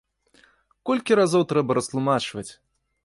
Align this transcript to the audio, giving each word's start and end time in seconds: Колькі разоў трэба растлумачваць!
Колькі 0.89 1.17
разоў 1.19 1.43
трэба 1.53 1.71
растлумачваць! 1.79 2.49